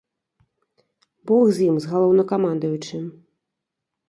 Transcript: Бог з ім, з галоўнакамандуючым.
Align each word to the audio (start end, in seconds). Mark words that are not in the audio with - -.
Бог 1.31 1.45
з 1.57 1.67
ім, 1.69 1.75
з 1.83 1.93
галоўнакамандуючым. 1.93 3.03